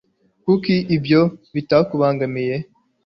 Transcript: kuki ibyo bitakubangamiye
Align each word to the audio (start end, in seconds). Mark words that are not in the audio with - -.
kuki 0.43 0.75
ibyo 0.95 1.21
bitakubangamiye 1.55 2.55